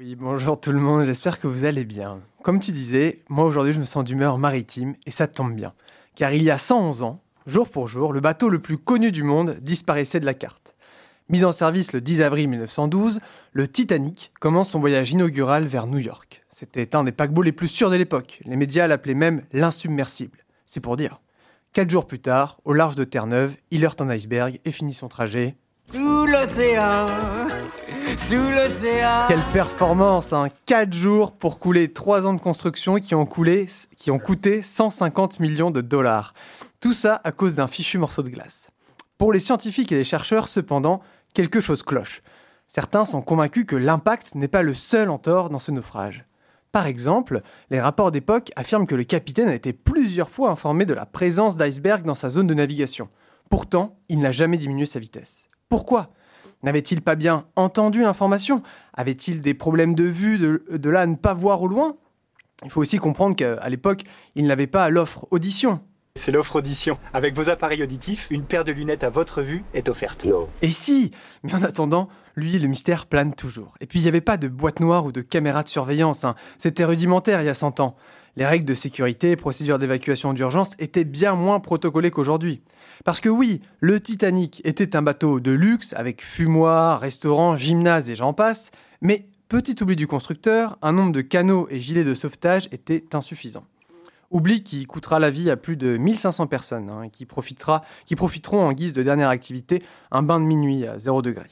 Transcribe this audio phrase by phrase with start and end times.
[0.00, 2.20] Oui, bonjour tout le monde, j'espère que vous allez bien.
[2.44, 5.72] Comme tu disais, moi aujourd'hui je me sens d'humeur maritime et ça tombe bien.
[6.14, 9.24] Car il y a 111 ans, jour pour jour, le bateau le plus connu du
[9.24, 10.76] monde disparaissait de la carte.
[11.28, 13.18] Mis en service le 10 avril 1912,
[13.50, 16.44] le Titanic commence son voyage inaugural vers New York.
[16.48, 18.40] C'était un des paquebots les plus sûrs de l'époque.
[18.44, 20.44] Les médias l'appelaient même l'insubmersible.
[20.64, 21.20] C'est pour dire.
[21.72, 25.08] Quatre jours plus tard, au large de Terre-Neuve, il heurte un iceberg et finit son
[25.08, 25.56] trajet.
[25.90, 27.06] Sous l'océan
[28.18, 33.24] Sous l'océan Quelle performance hein Quatre jours pour couler trois ans de construction qui ont,
[33.24, 36.34] coulé, qui ont coûté 150 millions de dollars.
[36.80, 38.70] Tout ça à cause d'un fichu morceau de glace.
[39.16, 41.00] Pour les scientifiques et les chercheurs, cependant,
[41.32, 42.20] quelque chose cloche.
[42.66, 46.26] Certains sont convaincus que l'impact n'est pas le seul en tort dans ce naufrage.
[46.70, 50.92] Par exemple, les rapports d'époque affirment que le capitaine a été plusieurs fois informé de
[50.92, 53.08] la présence d'icebergs dans sa zone de navigation.
[53.48, 55.48] Pourtant, il n'a jamais diminué sa vitesse.
[55.68, 56.10] Pourquoi?
[56.62, 58.62] N'avait-il pas bien entendu l'information?
[58.94, 61.96] Avait-il des problèmes de vue de, de là à ne pas voir au loin?
[62.64, 64.02] Il faut aussi comprendre qu'à l'époque,
[64.34, 65.80] il n'avait pas l'offre audition.
[66.16, 66.98] C'est l'offre audition.
[67.12, 70.26] Avec vos appareils auditifs, une paire de lunettes à votre vue est offerte.
[70.62, 71.12] Et si
[71.44, 73.74] Mais en attendant, lui, le mystère plane toujours.
[73.80, 76.24] Et puis, il n'y avait pas de boîte noire ou de caméra de surveillance.
[76.24, 76.34] hein.
[76.56, 77.94] C'était rudimentaire il y a 100 ans.
[78.38, 82.62] Les règles de sécurité et procédures d'évacuation d'urgence étaient bien moins protocolées qu'aujourd'hui.
[83.04, 88.14] Parce que oui, le Titanic était un bateau de luxe avec fumoir, restaurant, gymnase et
[88.14, 92.68] j'en passe, mais petit oubli du constructeur, un nombre de canaux et gilets de sauvetage
[92.70, 93.64] était insuffisant.
[94.30, 97.26] Oubli qui coûtera la vie à plus de 1500 personnes, hein, qui,
[98.06, 101.48] qui profiteront en guise de dernière activité un bain de minuit à 0 degré.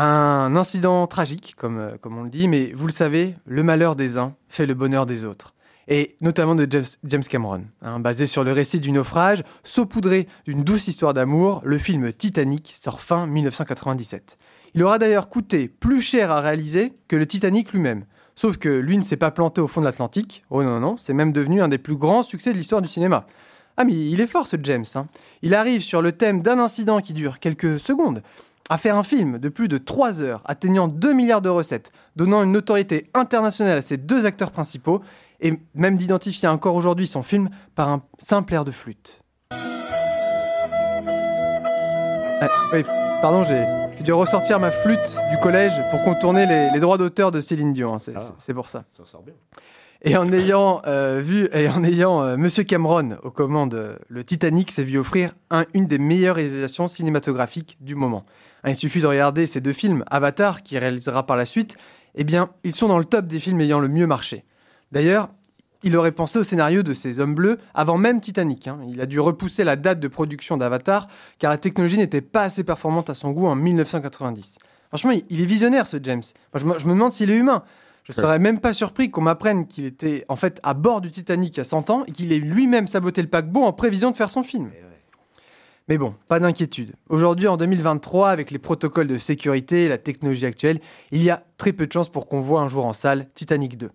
[0.00, 3.96] Un incident tragique, comme, euh, comme on le dit, mais vous le savez, le malheur
[3.96, 5.56] des uns fait le bonheur des autres.
[5.88, 7.64] Et notamment de James, James Cameron.
[7.82, 12.74] hein, basé sur le récit du naufrage, saupoudré d'une douce histoire d'amour, le film Titanic
[12.76, 14.38] sort fin 1997.
[14.74, 18.04] Il aura d'ailleurs coûté plus cher à réaliser que le Titanic lui-même.
[18.36, 20.44] Sauf que lui ne s'est pas planté au fond de l'Atlantique.
[20.50, 23.26] Oh non, non, c'est même devenu un des plus grands succès de l'histoire du cinéma.
[23.76, 24.84] Ah mais il est fort ce James.
[24.94, 25.06] hein.
[25.42, 28.22] Il arrive sur le thème d'un incident qui dure quelques secondes
[28.68, 32.42] à faire un film de plus de 3 heures, atteignant 2 milliards de recettes, donnant
[32.42, 35.02] une notoriété internationale à ses deux acteurs principaux,
[35.40, 39.22] et même d'identifier encore aujourd'hui son film par un simple air de flûte.
[42.40, 42.82] Ah, oui,
[43.22, 43.64] pardon, j'ai
[44.04, 47.94] dû ressortir ma flûte du collège pour contourner les, les droits d'auteur de Céline Dion,
[47.94, 48.54] hein, c'est Ah.
[48.54, 48.84] pour ça.
[48.96, 49.34] Ça sort bien.
[50.02, 54.22] Et en ayant euh, vu et en ayant euh, Monsieur Cameron aux commandes, euh, le
[54.22, 58.24] Titanic s'est vu offrir un- une des meilleures réalisations cinématographiques du moment.
[58.64, 61.76] Hein, il suffit de regarder ces deux films, Avatar, qui réalisera par la suite,
[62.14, 64.44] eh bien, ils sont dans le top des films ayant le mieux marché.
[64.92, 65.28] D'ailleurs,
[65.84, 68.66] il aurait pensé au scénario de ces hommes bleus avant même Titanic.
[68.66, 68.80] hein.
[68.88, 71.06] Il a dû repousser la date de production d'Avatar
[71.38, 74.58] car la technologie n'était pas assez performante à son goût en 1990.
[74.88, 76.22] Franchement, il- est visionnaire ce James.
[76.52, 77.62] Moi, je, me- je me demande s'il est humain.
[78.04, 81.54] Je serais même pas surpris qu'on m'apprenne qu'il était en fait à bord du Titanic
[81.56, 84.16] il y a 100 ans et qu'il ait lui-même saboté le paquebot en prévision de
[84.16, 84.70] faire son film.
[85.88, 86.92] Mais bon, pas d'inquiétude.
[87.08, 90.80] Aujourd'hui, en 2023, avec les protocoles de sécurité et la technologie actuelle,
[91.12, 93.78] il y a très peu de chances pour qu'on voit un jour en salle Titanic
[93.78, 93.90] 2.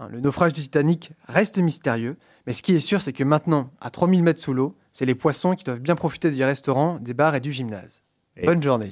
[0.00, 2.16] Hein, Le naufrage du Titanic reste mystérieux,
[2.46, 5.14] mais ce qui est sûr, c'est que maintenant, à 3000 mètres sous l'eau, c'est les
[5.14, 8.02] poissons qui doivent bien profiter du restaurant, des bars et du gymnase.
[8.36, 8.90] Et- Bonne journée.